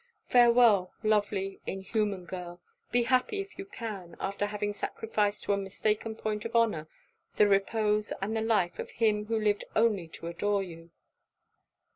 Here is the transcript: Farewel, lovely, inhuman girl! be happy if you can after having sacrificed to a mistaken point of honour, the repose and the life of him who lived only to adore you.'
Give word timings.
Farewel, 0.25 0.91
lovely, 1.03 1.61
inhuman 1.67 2.25
girl! 2.25 2.59
be 2.91 3.03
happy 3.03 3.39
if 3.39 3.59
you 3.59 3.65
can 3.67 4.15
after 4.19 4.47
having 4.47 4.73
sacrificed 4.73 5.43
to 5.43 5.53
a 5.53 5.57
mistaken 5.57 6.15
point 6.15 6.43
of 6.43 6.55
honour, 6.55 6.87
the 7.35 7.47
repose 7.47 8.11
and 8.19 8.35
the 8.35 8.41
life 8.41 8.79
of 8.79 8.89
him 8.89 9.25
who 9.27 9.37
lived 9.39 9.63
only 9.75 10.07
to 10.07 10.25
adore 10.25 10.63
you.' 10.63 10.89